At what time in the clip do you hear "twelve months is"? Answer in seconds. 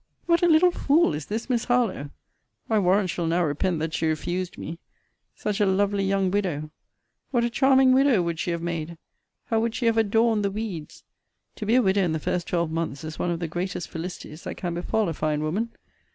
12.47-13.19